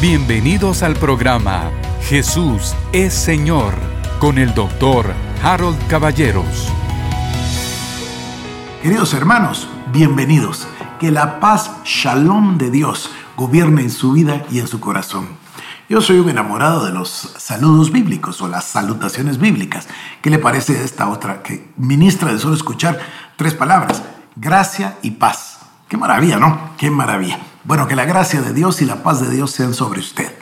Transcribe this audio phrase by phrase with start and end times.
[0.00, 1.70] Bienvenidos al programa
[2.04, 3.74] Jesús es Señor
[4.18, 6.72] con el doctor Harold Caballeros.
[8.80, 10.66] Queridos hermanos, bienvenidos.
[10.98, 15.28] Que la paz, shalom de Dios, gobierne en su vida y en su corazón.
[15.86, 19.86] Yo soy un enamorado de los saludos bíblicos o las salutaciones bíblicas.
[20.22, 22.98] ¿Qué le parece esta otra que ministra de solo escuchar
[23.36, 24.02] tres palabras?
[24.34, 25.58] Gracia y paz.
[25.88, 26.70] Qué maravilla, ¿no?
[26.78, 27.49] Qué maravilla.
[27.64, 30.34] Bueno, que la gracia de Dios y la paz de Dios sean sobre usted.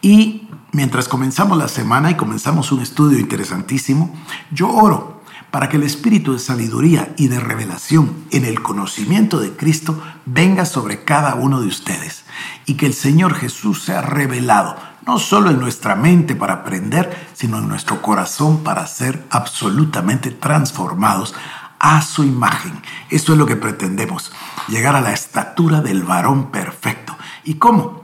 [0.00, 4.14] Y mientras comenzamos la semana y comenzamos un estudio interesantísimo,
[4.50, 9.52] yo oro para que el espíritu de sabiduría y de revelación en el conocimiento de
[9.52, 12.24] Cristo venga sobre cada uno de ustedes
[12.66, 14.76] y que el Señor Jesús sea revelado
[15.06, 21.34] no solo en nuestra mente para aprender, sino en nuestro corazón para ser absolutamente transformados
[21.78, 22.80] a su imagen.
[23.10, 24.32] Esto es lo que pretendemos,
[24.68, 27.16] llegar a la estatura del varón perfecto.
[27.44, 28.02] ¿Y cómo?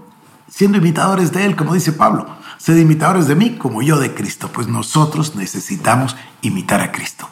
[0.49, 2.27] Siendo imitadores de Él, como dice Pablo.
[2.59, 7.29] Sed imitadores de mí como yo de Cristo, pues nosotros necesitamos imitar a Cristo.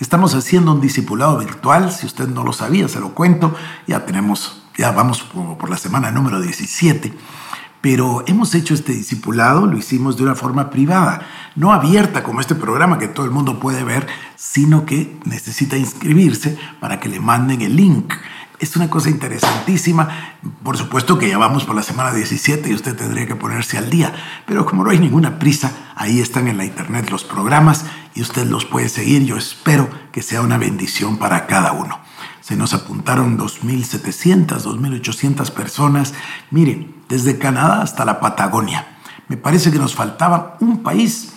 [0.00, 3.54] Estamos haciendo un discipulado virtual, si usted no lo sabía, se lo cuento,
[3.86, 7.16] ya tenemos, ya vamos por la semana número 17
[7.84, 11.20] pero hemos hecho este discipulado, lo hicimos de una forma privada,
[11.54, 14.06] no abierta como este programa que todo el mundo puede ver,
[14.36, 18.14] sino que necesita inscribirse para que le manden el link.
[18.64, 20.08] Es una cosa interesantísima.
[20.62, 23.90] Por supuesto que ya vamos por la semana 17 y usted tendría que ponerse al
[23.90, 24.14] día,
[24.46, 27.84] pero como no hay ninguna prisa, ahí están en la internet los programas
[28.14, 29.26] y usted los puede seguir.
[29.26, 32.00] Yo espero que sea una bendición para cada uno.
[32.40, 36.14] Se nos apuntaron 2.700, 2.800 personas.
[36.50, 38.96] Miren, desde Canadá hasta la Patagonia.
[39.28, 41.33] Me parece que nos faltaba un país.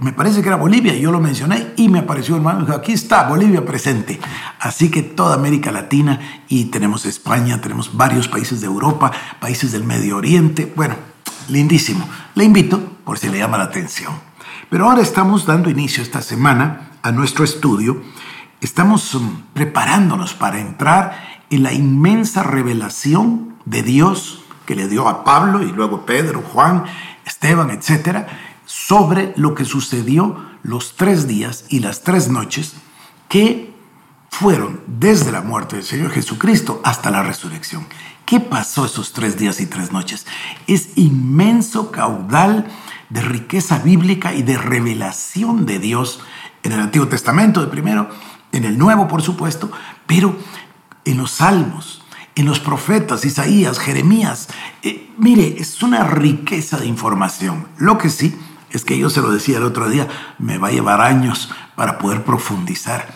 [0.00, 3.64] Me parece que era Bolivia, yo lo mencioné y me apareció hermano, aquí está Bolivia
[3.66, 4.18] presente.
[4.58, 9.84] Así que toda América Latina y tenemos España, tenemos varios países de Europa, países del
[9.84, 10.72] Medio Oriente.
[10.74, 10.94] Bueno,
[11.48, 12.08] lindísimo.
[12.34, 14.14] Le invito por si le llama la atención.
[14.70, 18.02] Pero ahora estamos dando inicio esta semana a nuestro estudio.
[18.62, 25.24] Estamos um, preparándonos para entrar en la inmensa revelación de Dios que le dio a
[25.24, 26.84] Pablo y luego Pedro, Juan,
[27.26, 28.28] Esteban, etcétera,
[28.70, 32.74] sobre lo que sucedió los tres días y las tres noches
[33.28, 33.74] que
[34.30, 37.84] fueron desde la muerte del Señor Jesucristo hasta la resurrección.
[38.24, 40.24] ¿Qué pasó esos tres días y tres noches?
[40.68, 42.68] Es inmenso caudal
[43.08, 46.20] de riqueza bíblica y de revelación de Dios
[46.62, 48.08] en el Antiguo Testamento de primero,
[48.52, 49.72] en el Nuevo por supuesto,
[50.06, 50.36] pero
[51.04, 52.04] en los Salmos,
[52.36, 54.46] en los profetas, Isaías, Jeremías.
[54.84, 57.66] Eh, mire, es una riqueza de información.
[57.76, 58.32] Lo que sí
[58.70, 60.08] es que yo se lo decía el otro día,
[60.38, 63.08] me va a llevar años para poder profundizar.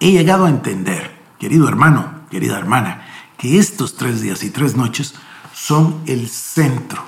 [0.00, 3.06] He llegado a entender, querido hermano, querida hermana,
[3.36, 5.14] que estos tres días y tres noches
[5.52, 7.02] son el centro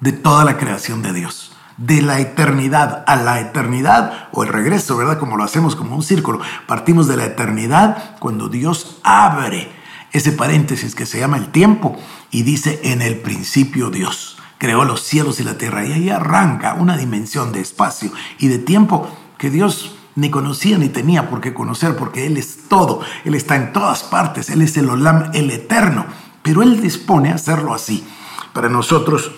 [0.00, 1.52] de toda la creación de Dios.
[1.76, 5.18] De la eternidad a la eternidad, o el regreso, ¿verdad?
[5.18, 6.40] Como lo hacemos como un círculo.
[6.66, 9.70] Partimos de la eternidad cuando Dios abre
[10.12, 11.96] ese paréntesis que se llama el tiempo
[12.30, 16.74] y dice en el principio Dios creó los cielos y la tierra y ahí arranca
[16.74, 19.08] una dimensión de espacio y de tiempo
[19.38, 23.56] que Dios ni conocía ni tenía por qué conocer porque Él es todo, Él está
[23.56, 26.06] en todas partes, Él es el Olam, el eterno,
[26.42, 28.04] pero Él dispone a hacerlo así.
[28.52, 29.30] Para nosotros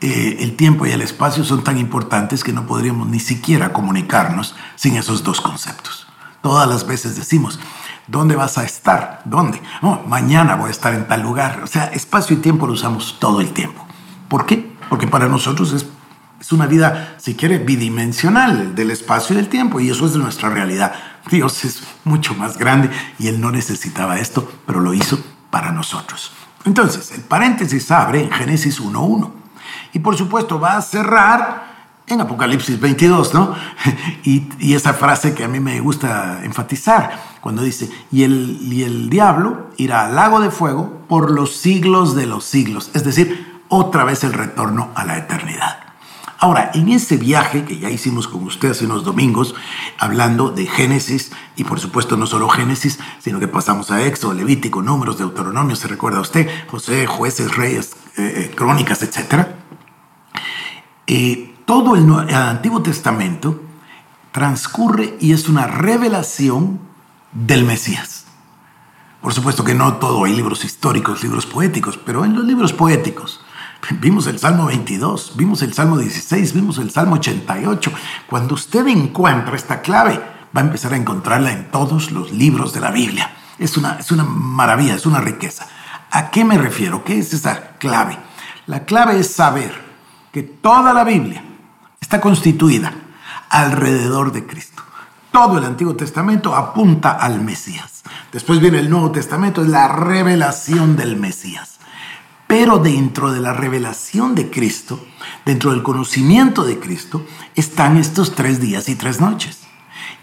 [0.00, 4.54] eh, el tiempo y el espacio son tan importantes que no podríamos ni siquiera comunicarnos
[4.76, 6.06] sin esos dos conceptos.
[6.40, 7.58] Todas las veces decimos,
[8.08, 9.20] ¿Dónde vas a estar?
[9.26, 9.60] ¿Dónde?
[9.82, 11.60] No, mañana voy a estar en tal lugar.
[11.62, 13.86] O sea, espacio y tiempo lo usamos todo el tiempo.
[14.28, 14.70] ¿Por qué?
[14.88, 15.86] Porque para nosotros es,
[16.40, 19.80] es una vida, si quiere, bidimensional del espacio y del tiempo.
[19.80, 20.92] Y eso es de nuestra realidad.
[21.30, 25.18] Dios es mucho más grande y Él no necesitaba esto, pero lo hizo
[25.50, 26.32] para nosotros.
[26.64, 29.30] Entonces, el paréntesis abre en Génesis 1.1.
[29.92, 31.68] Y por supuesto va a cerrar
[32.06, 33.54] en Apocalipsis 22, ¿no?
[34.24, 39.08] Y, esa frase que a mí me gusta enfatizar, cuando dice, y el, y el
[39.08, 44.04] diablo irá al lago de fuego por los siglos de los siglos, es decir, otra
[44.04, 45.88] vez el retorno a la eternidad.
[46.40, 49.56] Ahora, en ese viaje que ya hicimos con usted hace unos domingos,
[49.98, 54.80] hablando de Génesis, y por supuesto no solo Génesis, sino que pasamos a Éxodo, Levítico,
[54.80, 59.48] Números, Deuteronomio, se recuerda usted, José, jueces, reyes, eh, eh, crónicas, etc.
[61.08, 63.60] Eh, todo el, Antiguo Testamento
[64.30, 66.78] transcurre y es una revelación
[67.32, 68.26] del Mesías.
[69.20, 73.40] Por supuesto que no todo hay libros históricos, libros poéticos, pero en los libros poéticos
[74.00, 77.92] vimos el Salmo 22, vimos el Salmo 16, vimos el Salmo 88.
[78.28, 80.20] Cuando usted encuentra esta clave,
[80.56, 83.30] va a empezar a encontrarla en todos los libros de la Biblia.
[83.58, 85.66] Es una, es una maravilla, es una riqueza.
[86.10, 87.04] ¿A qué me refiero?
[87.04, 88.18] ¿Qué es esa clave?
[88.66, 89.72] La clave es saber
[90.32, 91.42] que toda la Biblia
[92.00, 92.92] está constituida
[93.50, 94.82] alrededor de Cristo.
[95.30, 98.02] Todo el Antiguo Testamento apunta al Mesías.
[98.32, 101.77] Después viene el Nuevo Testamento, es la revelación del Mesías.
[102.48, 104.98] Pero dentro de la revelación de Cristo,
[105.44, 107.24] dentro del conocimiento de Cristo,
[107.54, 109.64] están estos tres días y tres noches.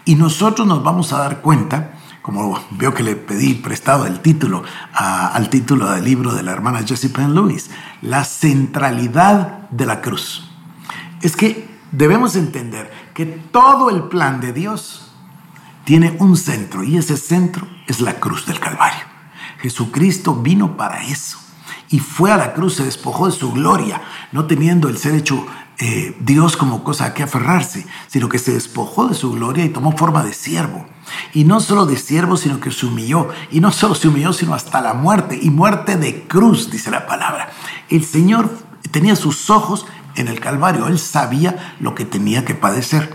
[0.04, 4.64] Y nosotros nos vamos a dar cuenta, como veo que le pedí prestado el título
[4.92, 7.70] al título del libro de la hermana Jessie Penn Lewis,
[8.02, 10.50] la centralidad de la cruz.
[11.22, 15.12] Es que debemos entender que todo el plan de Dios
[15.84, 19.04] tiene un centro y ese centro es la cruz del Calvario.
[19.60, 21.45] Jesucristo vino para eso
[21.88, 24.02] y fue a la cruz, se despojó de su gloria,
[24.32, 25.46] no teniendo el ser hecho
[25.78, 29.68] eh, Dios como cosa a que aferrarse, sino que se despojó de su gloria y
[29.68, 30.86] tomó forma de siervo.
[31.34, 33.28] Y no solo de siervo, sino que se humilló.
[33.50, 37.06] Y no solo se humilló, sino hasta la muerte, y muerte de cruz, dice la
[37.06, 37.50] palabra.
[37.90, 38.50] El Señor
[38.90, 39.86] tenía sus ojos
[40.16, 43.14] en el Calvario, Él sabía lo que tenía que padecer.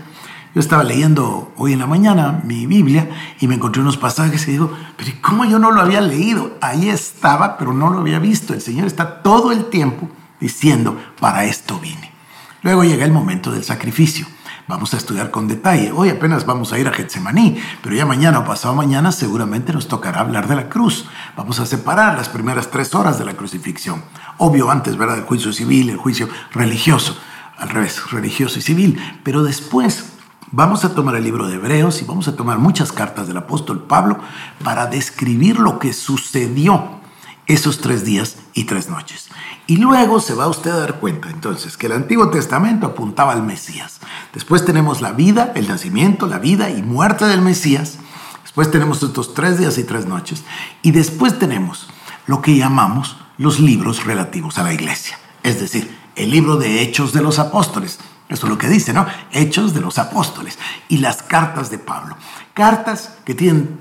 [0.54, 3.08] Yo estaba leyendo hoy en la mañana mi Biblia
[3.40, 6.58] y me encontré unos pasajes y digo, pero ¿cómo yo no lo había leído?
[6.60, 8.52] Ahí estaba, pero no lo había visto.
[8.52, 10.10] El Señor está todo el tiempo
[10.40, 12.12] diciendo, para esto vine.
[12.60, 14.26] Luego llega el momento del sacrificio.
[14.68, 15.90] Vamos a estudiar con detalle.
[15.90, 19.88] Hoy apenas vamos a ir a Getsemaní, pero ya mañana o pasado mañana seguramente nos
[19.88, 21.06] tocará hablar de la cruz.
[21.34, 24.04] Vamos a separar las primeras tres horas de la crucifixión.
[24.36, 25.16] Obvio antes, ¿verdad?
[25.16, 27.18] El juicio civil, el juicio religioso.
[27.56, 29.00] Al revés, religioso y civil.
[29.24, 30.11] Pero después
[30.54, 33.84] Vamos a tomar el libro de Hebreos y vamos a tomar muchas cartas del apóstol
[33.84, 34.18] Pablo
[34.62, 37.00] para describir lo que sucedió
[37.46, 39.30] esos tres días y tres noches.
[39.66, 43.42] Y luego se va usted a dar cuenta entonces que el Antiguo Testamento apuntaba al
[43.42, 44.00] Mesías.
[44.34, 47.96] Después tenemos la vida, el nacimiento, la vida y muerte del Mesías.
[48.42, 50.44] Después tenemos estos tres días y tres noches.
[50.82, 51.88] Y después tenemos
[52.26, 55.18] lo que llamamos los libros relativos a la iglesia.
[55.44, 58.00] Es decir, el libro de Hechos de los Apóstoles,
[58.32, 59.06] eso es lo que dice, ¿no?
[59.30, 60.58] Hechos de los apóstoles
[60.88, 62.16] y las cartas de Pablo.
[62.54, 63.80] Cartas que tienen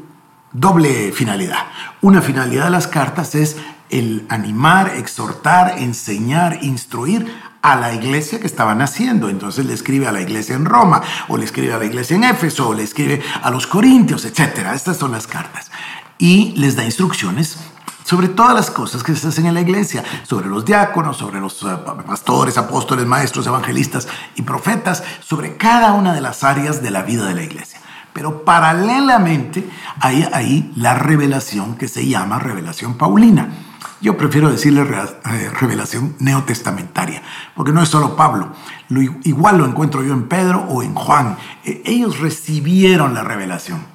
[0.52, 1.60] doble finalidad.
[2.02, 3.58] Una finalidad de las cartas es
[3.90, 7.32] el animar, exhortar, enseñar, instruir
[7.62, 9.30] a la iglesia que estaba naciendo.
[9.30, 12.24] Entonces le escribe a la iglesia en Roma, o le escribe a la iglesia en
[12.24, 14.68] Éfeso, o le escribe a los Corintios, etc.
[14.74, 15.72] Estas son las cartas.
[16.18, 17.58] Y les da instrucciones
[18.04, 21.62] sobre todas las cosas que se hacen en la iglesia, sobre los diáconos, sobre los
[21.64, 21.68] eh,
[22.06, 27.26] pastores, apóstoles, maestros, evangelistas y profetas, sobre cada una de las áreas de la vida
[27.26, 27.80] de la iglesia.
[28.14, 29.70] Pero paralelamente
[30.00, 33.50] hay ahí la revelación que se llama revelación paulina.
[34.02, 37.22] Yo prefiero decirle eh, revelación neotestamentaria,
[37.56, 38.52] porque no es solo Pablo.
[39.24, 41.38] igual lo encuentro yo en Pedro o en Juan.
[41.64, 43.86] E, ellos recibieron la revelación.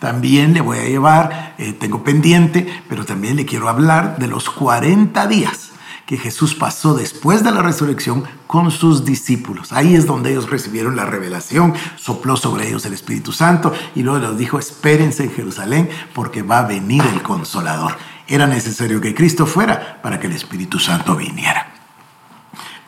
[0.00, 4.48] También le voy a llevar, eh, tengo pendiente, pero también le quiero hablar de los
[4.50, 5.70] 40 días
[6.06, 9.72] que Jesús pasó después de la resurrección con sus discípulos.
[9.72, 14.26] Ahí es donde ellos recibieron la revelación, sopló sobre ellos el Espíritu Santo y luego
[14.26, 17.96] les dijo, espérense en Jerusalén porque va a venir el consolador.
[18.26, 21.74] Era necesario que Cristo fuera para que el Espíritu Santo viniera.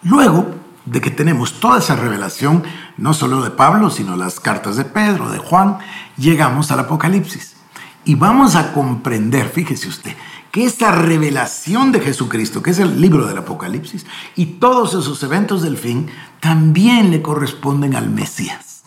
[0.02, 0.61] Luego,
[0.92, 2.62] de que tenemos toda esa revelación,
[2.98, 5.78] no solo de Pablo, sino las cartas de Pedro, de Juan,
[6.18, 7.56] llegamos al Apocalipsis.
[8.04, 10.14] Y vamos a comprender, fíjese usted,
[10.50, 14.04] que esta revelación de Jesucristo, que es el libro del Apocalipsis,
[14.36, 18.82] y todos esos eventos del fin, también le corresponden al Mesías.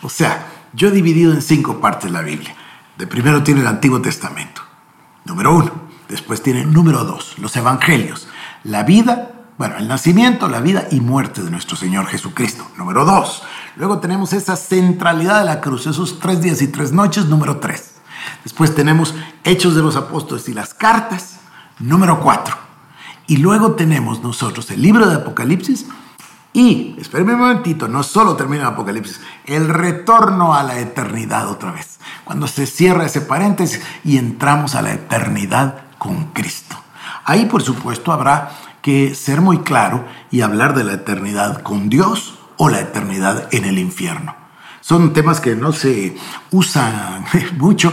[0.00, 2.56] O sea, yo he dividido en cinco partes la Biblia.
[2.96, 4.62] De primero tiene el Antiguo Testamento,
[5.26, 5.90] número uno.
[6.08, 8.28] Después tiene número dos, los Evangelios,
[8.64, 12.66] la vida bueno, el nacimiento, la vida y muerte de nuestro Señor Jesucristo.
[12.78, 13.42] Número dos.
[13.76, 17.26] Luego tenemos esa centralidad de la cruz, esos tres días y tres noches.
[17.26, 17.96] Número tres.
[18.42, 19.14] Después tenemos
[19.44, 21.40] Hechos de los Apóstoles y las cartas.
[21.78, 22.56] Número cuatro.
[23.26, 25.84] Y luego tenemos nosotros el libro de Apocalipsis.
[26.54, 31.70] Y, espérenme un momentito, no solo termina el Apocalipsis, el retorno a la eternidad otra
[31.72, 31.98] vez.
[32.24, 36.76] Cuando se cierra ese paréntesis y entramos a la eternidad con Cristo.
[37.26, 38.52] Ahí, por supuesto, habrá
[38.82, 43.64] que ser muy claro y hablar de la eternidad con Dios o la eternidad en
[43.64, 44.34] el infierno.
[44.80, 46.16] Son temas que no se
[46.50, 47.24] usan
[47.58, 47.92] mucho.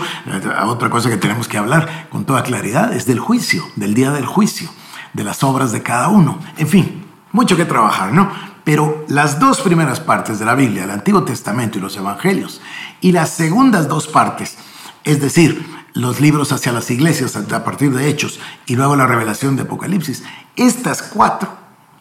[0.66, 4.26] Otra cosa que tenemos que hablar con toda claridad es del juicio, del día del
[4.26, 4.70] juicio,
[5.14, 6.40] de las obras de cada uno.
[6.58, 8.32] En fin, mucho que trabajar, ¿no?
[8.64, 12.62] Pero las dos primeras partes de la Biblia, el Antiguo Testamento y los Evangelios,
[13.00, 14.58] y las segundas dos partes,
[15.04, 15.66] es decir,
[15.98, 20.24] los libros hacia las iglesias a partir de Hechos y luego la revelación de Apocalipsis,
[20.56, 21.50] estas cuatro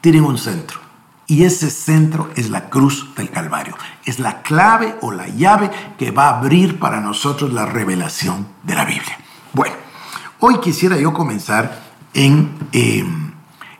[0.00, 0.80] tienen un centro.
[1.26, 3.76] Y ese centro es la cruz del Calvario.
[4.04, 8.74] Es la clave o la llave que va a abrir para nosotros la revelación de
[8.76, 9.18] la Biblia.
[9.52, 9.74] Bueno,
[10.38, 11.82] hoy quisiera yo comenzar
[12.14, 13.32] en, em,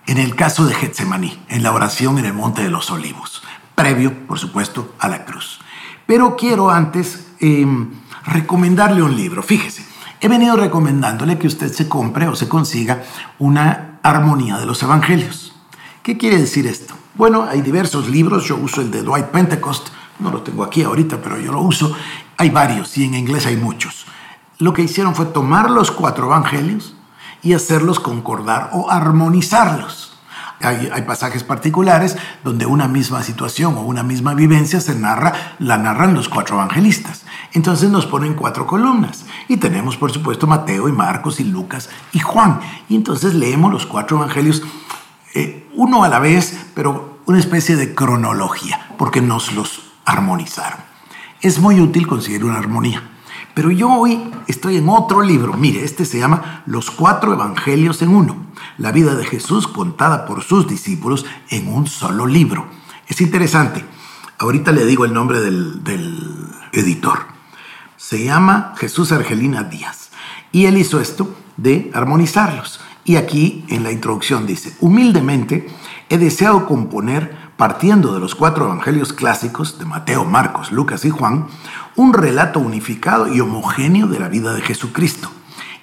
[0.07, 3.43] en el caso de Getsemaní, en la oración en el Monte de los Olivos,
[3.77, 5.61] previo, por supuesto, a la cruz.
[6.07, 7.91] Pero quiero antes em,
[8.25, 9.43] recomendarle un libro.
[9.43, 9.86] Fíjese,
[10.21, 13.03] he venido recomendándole que usted se compre o se consiga
[13.39, 15.55] una armonía de los evangelios.
[16.03, 16.95] ¿Qué quiere decir esto?
[17.15, 21.21] Bueno, hay diversos libros, yo uso el de Dwight Pentecost, no lo tengo aquí ahorita,
[21.23, 21.95] pero yo lo uso.
[22.39, 24.07] Hay varios y en inglés hay muchos.
[24.59, 26.95] Lo que hicieron fue tomar los cuatro evangelios
[27.43, 30.16] y hacerlos concordar o armonizarlos.
[30.61, 36.15] Hay, pasajes particulares donde una misma situación o una misma vivencia se narra, la narran
[36.15, 37.25] los cuatro evangelistas.
[37.53, 39.27] Entonces nos ponen cuatro columnas.
[39.49, 42.61] Y tenemos, por supuesto, Mateo y Marcos y Lucas y Juan.
[42.89, 44.63] Y entonces leemos los cuatro evangelios,
[45.35, 50.81] eh, uno a la vez, pero una especie de cronología, porque nos los armonizaron.
[51.43, 53.03] Es muy útil conseguir una armonía.
[53.57, 55.55] Pero yo hoy estoy en otro libro.
[55.55, 58.37] Mire, este se llama Los cuatro evangelios en uno.
[58.79, 62.67] La vida de Jesús contada por sus discípulos en un solo libro.
[63.09, 63.85] Es interesante.
[64.39, 65.81] Ahorita le digo el nombre del,
[66.73, 67.21] editor.
[67.97, 70.11] Se llama Jesús Argelina Díaz.
[70.53, 72.81] Y él hizo esto de armonizarlos.
[73.05, 75.69] Y aquí en la introducción dice, humildemente
[76.11, 81.47] he deseado componer partiendo de los cuatro evangelios clásicos de Mateo, Marcos, Lucas y Juan,
[81.95, 85.31] un relato unificado y homogéneo de la vida de Jesucristo,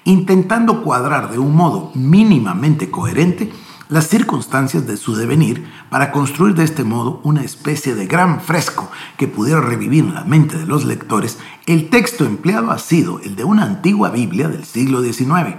[0.06, 3.52] intentando cuadrar de un modo mínimamente coherente
[3.90, 8.90] las circunstancias de su devenir para construir de este modo una especie de gran fresco
[9.18, 13.36] que pudiera revivir en la mente de los lectores, el texto empleado ha sido el
[13.36, 15.58] de una antigua Biblia del siglo XIX,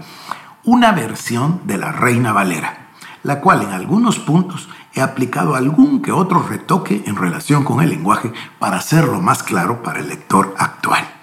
[0.64, 2.88] una versión de la Reina Valera,
[3.22, 7.90] la cual en algunos puntos he aplicado algún que otro retoque en relación con el
[7.90, 11.13] lenguaje para hacerlo más claro para el lector actual.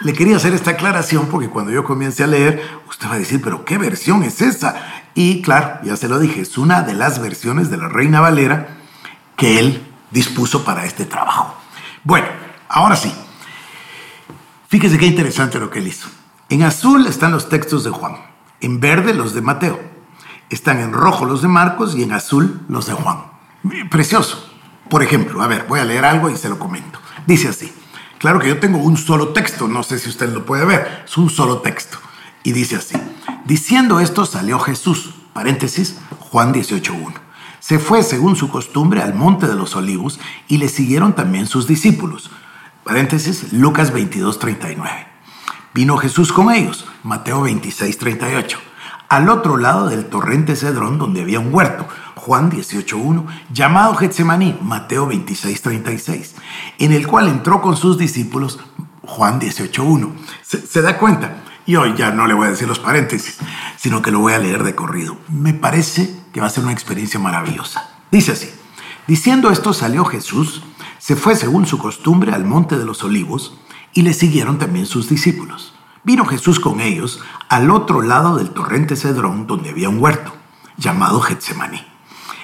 [0.00, 3.40] Le quería hacer esta aclaración porque cuando yo comience a leer, usted va a decir,
[3.42, 4.74] pero ¿qué versión es esa?
[5.14, 8.78] Y claro, ya se lo dije, es una de las versiones de la Reina Valera
[9.36, 11.54] que él dispuso para este trabajo.
[12.02, 12.26] Bueno,
[12.68, 13.12] ahora sí.
[14.68, 16.08] Fíjese qué interesante lo que él hizo.
[16.48, 18.16] En azul están los textos de Juan,
[18.60, 19.80] en verde los de Mateo,
[20.48, 23.18] están en rojo los de Marcos y en azul los de Juan.
[23.90, 24.50] Precioso.
[24.88, 26.98] Por ejemplo, a ver, voy a leer algo y se lo comento.
[27.26, 27.72] Dice así.
[28.20, 31.16] Claro que yo tengo un solo texto, no sé si usted lo puede ver, es
[31.16, 31.96] un solo texto.
[32.42, 32.94] Y dice así.
[33.46, 37.14] Diciendo esto salió Jesús, paréntesis, Juan 18.1.
[37.60, 41.66] Se fue según su costumbre al monte de los olivos y le siguieron también sus
[41.66, 42.30] discípulos.
[42.84, 45.06] Paréntesis, Lucas 22.39.
[45.72, 48.58] Vino Jesús con ellos, Mateo 26.38
[49.10, 51.88] al otro lado del torrente Cedrón donde había un huerto,
[52.20, 56.32] Juan 18.1, llamado Getsemaní, Mateo 26.36,
[56.78, 58.58] en el cual entró con sus discípulos,
[59.02, 60.12] Juan 18.1.
[60.42, 61.42] ¿Se, ¿Se da cuenta?
[61.64, 63.38] Y hoy ya no le voy a decir los paréntesis,
[63.78, 65.16] sino que lo voy a leer de corrido.
[65.28, 67.88] Me parece que va a ser una experiencia maravillosa.
[68.12, 68.50] Dice así,
[69.06, 70.62] diciendo esto salió Jesús,
[70.98, 73.58] se fue según su costumbre al monte de los olivos,
[73.94, 75.74] y le siguieron también sus discípulos.
[76.04, 80.34] Vino Jesús con ellos al otro lado del torrente Cedrón, donde había un huerto,
[80.76, 81.89] llamado Getsemaní,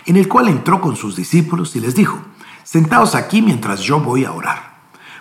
[0.06, 2.18] en el cual entró con sus discípulos y les dijo,
[2.64, 4.76] Sentaos aquí mientras yo voy a orar.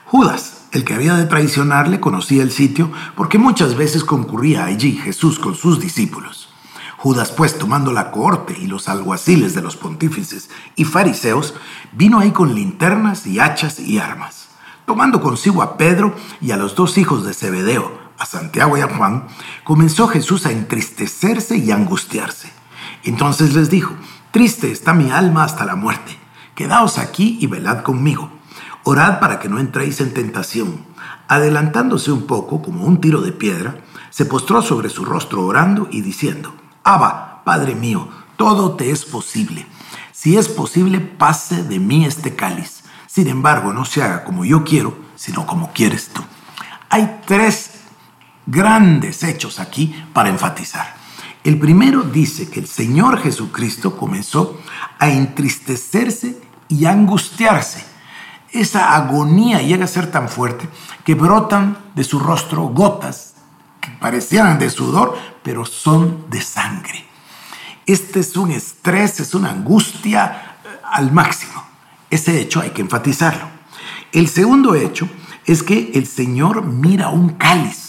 [0.05, 5.39] Judas, el que había de traicionarle, conocía el sitio porque muchas veces concurría allí Jesús
[5.39, 6.49] con sus discípulos.
[6.97, 11.53] Judas, pues, tomando la cohorte y los alguaciles de los pontífices y fariseos,
[11.91, 14.47] vino ahí con linternas y hachas y armas.
[14.87, 18.87] Tomando consigo a Pedro y a los dos hijos de Zebedeo, a Santiago y a
[18.87, 19.27] Juan,
[19.63, 22.51] comenzó Jesús a entristecerse y angustiarse.
[23.03, 23.93] Entonces les dijo,
[24.35, 26.19] triste está mi alma hasta la muerte,
[26.55, 28.29] quedaos aquí y velad conmigo.
[28.83, 30.85] Orad para que no entréis en tentación.
[31.29, 33.77] Adelantándose un poco, como un tiro de piedra,
[34.09, 39.67] se postró sobre su rostro orando y diciendo, Abba, Padre mío, todo te es posible.
[40.11, 42.83] Si es posible, pase de mí este cáliz.
[43.07, 46.21] Sin embargo, no se haga como yo quiero, sino como quieres tú.
[46.89, 47.83] Hay tres
[48.45, 50.94] grandes hechos aquí para enfatizar.
[51.45, 54.59] El primero dice que el Señor Jesucristo comenzó
[54.97, 57.85] a entristecerse y a angustiarse.
[58.51, 60.67] Esa agonía llega a ser tan fuerte
[61.03, 63.35] que brotan de su rostro gotas
[63.79, 67.05] que parecieran de sudor, pero son de sangre.
[67.85, 71.63] Este es un estrés, es una angustia eh, al máximo.
[72.09, 73.47] Ese hecho hay que enfatizarlo.
[74.11, 75.07] El segundo hecho
[75.45, 77.84] es que el Señor mira un cáliz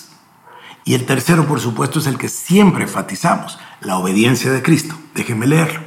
[0.87, 4.95] y el tercero, por supuesto, es el que siempre enfatizamos, la obediencia de Cristo.
[5.17, 5.81] Déjenme leerlo.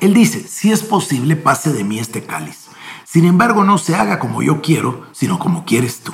[0.00, 2.66] Él dice, si es posible, pase de mí este cáliz.
[3.04, 6.12] Sin embargo, no se haga como yo quiero, sino como quieres tú.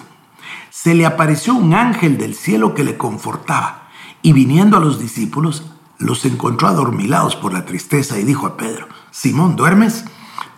[0.69, 3.89] Se le apareció un ángel del cielo que le confortaba,
[4.21, 8.87] y viniendo a los discípulos, los encontró adormilados por la tristeza y dijo a Pedro,
[9.13, 10.05] Simón, ¿duermes?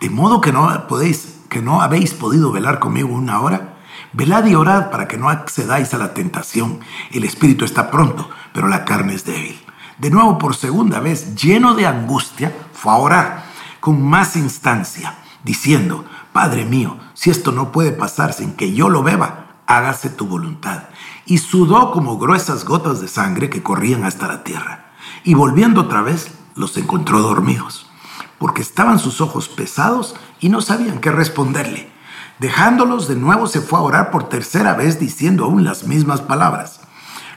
[0.01, 3.78] ¿De modo que no podéis, que no habéis podido velar conmigo una hora?
[4.13, 6.79] Velad y orad para que no accedáis a la tentación.
[7.11, 9.59] El espíritu está pronto, pero la carne es débil.
[9.99, 13.43] De nuevo, por segunda vez, lleno de angustia, fue a orar
[13.79, 19.03] con más instancia, diciendo, Padre mío, si esto no puede pasar sin que yo lo
[19.03, 20.83] beba, hágase tu voluntad.
[21.25, 24.91] Y sudó como gruesas gotas de sangre que corrían hasta la tierra.
[25.23, 27.89] Y volviendo otra vez, los encontró dormidos,
[28.37, 31.91] porque estaban sus ojos pesados y no sabían qué responderle.
[32.39, 36.79] Dejándolos de nuevo se fue a orar por tercera vez diciendo aún las mismas palabras.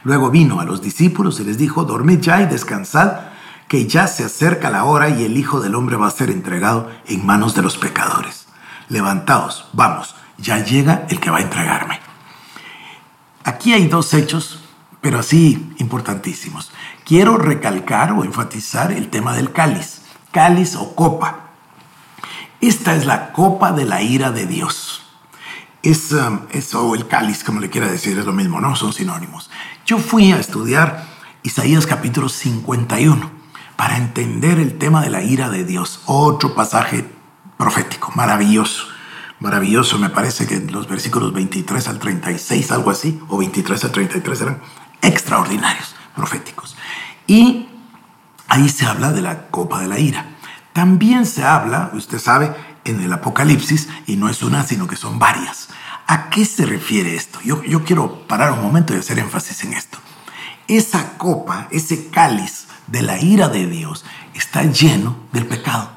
[0.03, 3.19] Luego vino a los discípulos y les dijo, dormid ya y descansad,
[3.67, 6.89] que ya se acerca la hora y el Hijo del Hombre va a ser entregado
[7.07, 8.47] en manos de los pecadores.
[8.87, 11.99] Levantaos, vamos, ya llega el que va a entregarme.
[13.43, 14.63] Aquí hay dos hechos,
[15.01, 16.71] pero así importantísimos.
[17.03, 21.39] Quiero recalcar o enfatizar el tema del cáliz, cáliz o copa.
[22.61, 24.92] Esta es la copa de la ira de Dios.
[25.83, 26.39] Es, um,
[26.75, 28.75] o el cáliz, como le quiera decir, es lo mismo, ¿no?
[28.75, 29.51] Son sinónimos.
[29.85, 31.05] Yo fui a estudiar
[31.43, 33.29] Isaías capítulo 51
[33.75, 36.01] para entender el tema de la ira de Dios.
[36.05, 37.05] Otro pasaje
[37.57, 38.93] profético, maravilloso
[39.43, 39.99] maravilloso.
[39.99, 44.61] Me parece que los versículos 23 al 36, algo así, o 23 al 33 eran
[45.01, 46.75] extraordinarios, proféticos.
[47.27, 47.67] Y
[48.47, 50.25] ahí se habla de la copa de la ira.
[50.71, 55.19] También se habla, usted sabe, en el Apocalipsis, y no es una, sino que son
[55.19, 55.69] varias.
[56.07, 57.39] ¿A qué se refiere esto?
[57.43, 59.97] Yo, yo quiero parar un momento y hacer énfasis en esto.
[60.67, 65.91] Esa copa, ese cáliz de la ira de Dios, está lleno del pecado.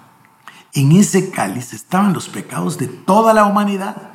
[0.72, 4.10] En ese cáliz estaban los pecados de toda la humanidad.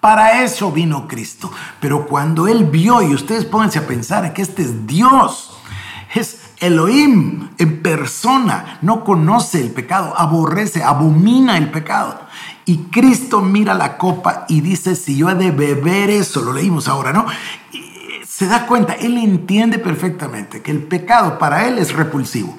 [0.00, 1.52] Para eso vino Cristo.
[1.80, 5.56] Pero cuando Él vio, y ustedes pónganse a pensar que este es Dios,
[6.14, 12.20] es Elohim en persona, no conoce el pecado, aborrece, abomina el pecado.
[12.64, 16.88] Y Cristo mira la copa y dice, si yo he de beber eso, lo leímos
[16.88, 17.26] ahora, ¿no?
[18.36, 22.54] se da cuenta, Él entiende perfectamente que el pecado para Él es repulsivo.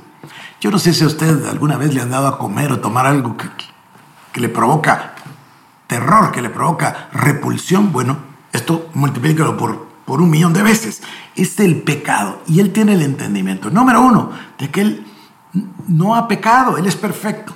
[0.59, 3.05] Yo no sé si a usted alguna vez le han dado a comer o tomar
[3.05, 3.47] algo que,
[4.39, 5.13] le provoca
[5.85, 7.91] terror, que le provoca repulsión.
[7.91, 8.17] Bueno,
[8.53, 11.03] esto multiplícalo por, por un millón de veces.
[11.35, 12.41] Es el pecado.
[12.47, 15.05] Y él tiene el entendimiento, número uno, de que él
[15.87, 17.53] no ha pecado, él es perfecto.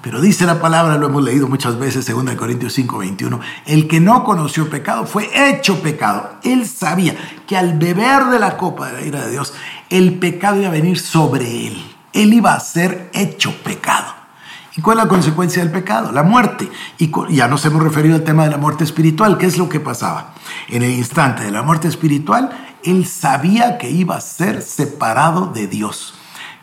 [0.00, 4.00] Pero dice la palabra, lo hemos leído muchas veces, 2 Corintios 5, 21, el que
[4.00, 6.38] no conoció pecado fue hecho pecado.
[6.44, 9.52] Él sabía que al beber de la copa de la ira de Dios,
[9.90, 11.84] el pecado iba a venir sobre él.
[12.12, 14.19] Él iba a ser hecho pecado.
[14.76, 16.12] ¿Y cuál es la consecuencia del pecado?
[16.12, 16.70] La muerte.
[16.98, 19.36] Y ya nos hemos referido al tema de la muerte espiritual.
[19.36, 20.34] ¿Qué es lo que pasaba?
[20.68, 22.50] En el instante de la muerte espiritual,
[22.84, 26.14] él sabía que iba a ser separado de Dios.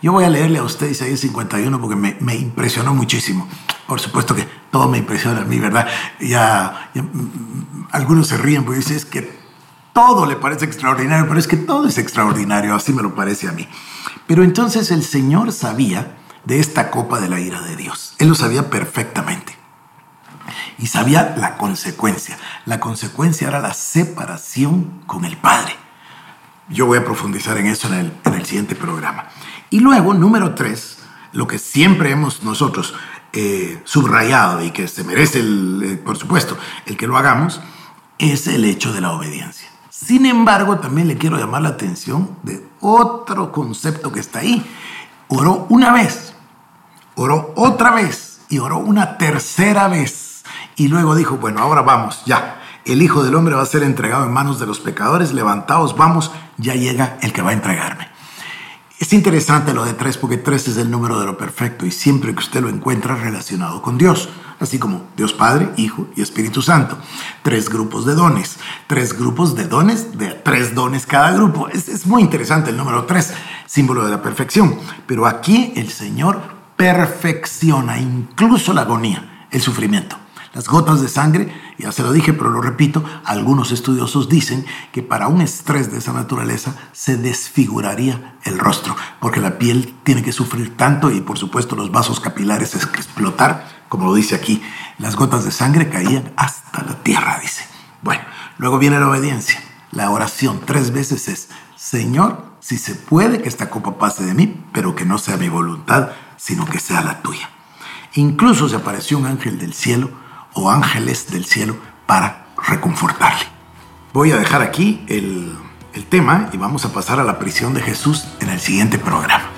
[0.02, 3.48] Yo voy a leerle a usted Isaías 51 porque me, impresionó muchísimo.
[3.88, 5.88] Por supuesto que todo me impresiona a mí, ¿verdad?
[6.20, 9.38] Ya, mm, mm, algunos se ríen porque dicen es que
[9.94, 13.52] todo le parece extraordinario, pero es que todo es extraordinario, así me lo parece a
[13.52, 13.68] mí.
[14.28, 16.16] Pero entonces el Señor sabía
[16.48, 18.16] de esta copa de la ira de Dios.
[18.20, 19.58] Él lo sabía perfectamente.
[20.78, 22.38] Y sabía la consecuencia.
[22.66, 25.76] La consecuencia era la separación con el Padre.
[26.70, 29.26] Yo voy a profundizar en eso en el, siguiente programa.
[29.70, 31.00] Y luego, número tres,
[31.34, 32.94] lo que siempre hemos nosotros
[33.34, 37.60] eh, subrayado y que se merece, eh, por supuesto, el que lo hagamos,
[38.20, 39.68] es el hecho de la obediencia.
[39.90, 44.66] Sin embargo, también le quiero llamar la atención de otro concepto que está ahí.
[45.28, 46.37] Oró una vez,
[47.18, 50.44] oró otra vez y oró una tercera vez.
[50.78, 52.62] Y luego dijo, bueno, ahora vamos, ya.
[52.86, 56.32] El Hijo del Hombre va a ser entregado en manos de los pecadores, levantaos, vamos,
[56.56, 58.08] ya llega el que va a entregarme.
[59.00, 62.34] Es interesante lo de tres porque tres es el número de lo perfecto y siempre
[62.34, 66.98] que usted lo encuentra relacionado con Dios, así como Dios Padre, Hijo y Espíritu Santo.
[67.44, 71.68] Tres grupos de dones, tres grupos de dones, de tres dones cada grupo.
[71.68, 73.34] Es, es muy interesante el número tres,
[73.66, 74.80] símbolo de la perfección.
[75.06, 80.16] Pero aquí el Señor perfecciona incluso la agonía, el sufrimiento.
[80.54, 85.04] Las gotas de sangre, ya se lo dije, pero lo repito, algunos estudiosos dicen que
[85.04, 90.32] para un estrés de esa naturaleza se desfiguraría el rostro, porque la piel tiene que
[90.32, 94.62] sufrir tanto y por supuesto los vasos capilares explotar, como lo dice aquí,
[94.98, 97.66] las gotas de sangre caían hasta la tierra, dice.
[98.02, 98.24] Bueno,
[98.58, 99.62] luego viene la obediencia.
[99.92, 104.64] La oración tres veces es, Señor, si se puede que esta copa pase de mí,
[104.74, 107.50] pero que no sea mi voluntad, sino que sea la tuya.
[108.14, 110.10] Incluso se apareció un ángel del cielo
[110.54, 113.46] o ángeles del cielo para reconfortarle.
[114.14, 115.58] Voy a dejar aquí el,
[115.94, 119.50] el tema y vamos a pasar a la prisión de Jesús en el siguiente programa.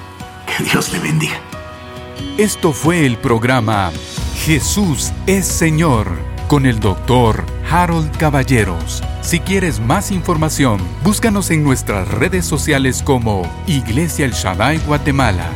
[0.46, 1.39] Que Dios le bendiga.
[2.38, 3.92] Esto fue el programa
[4.46, 6.08] Jesús es Señor
[6.48, 9.04] con el doctor Harold Caballeros.
[9.22, 15.50] Si quieres más información, búscanos en nuestras redes sociales como Iglesia El Shaddai Guatemala.